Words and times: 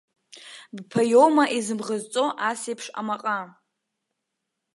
Бԥа 0.75 1.01
иоума 1.11 1.45
изымӷазҵо, 1.57 2.25
асеиԥш 2.49 2.85
амаҟа? 2.99 3.37